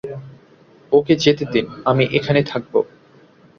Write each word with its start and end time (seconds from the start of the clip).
ওকে 0.91 1.13
যেতে 1.15 1.43
দিন 1.53 1.65
আমি 1.85 2.03
এখানে 2.17 2.41
থাকব। 2.43 2.73